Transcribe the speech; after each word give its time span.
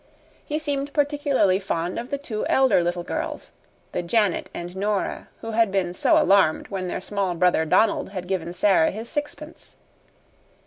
He 0.43 0.57
seemed 0.57 0.93
particularly 0.93 1.59
fond 1.59 1.99
of 1.99 2.09
the 2.09 2.17
two 2.17 2.43
elder 2.47 2.81
little 2.83 3.03
girls 3.03 3.51
the 3.91 4.01
Janet 4.01 4.49
and 4.51 4.75
Nora 4.75 5.27
who 5.41 5.51
had 5.51 5.71
been 5.71 5.93
so 5.93 6.17
alarmed 6.17 6.69
when 6.69 6.87
their 6.87 7.01
small 7.01 7.35
brother 7.35 7.65
Donald 7.65 8.09
had 8.09 8.27
given 8.27 8.51
Sara 8.51 8.89
his 8.89 9.07
sixpence. 9.07 9.75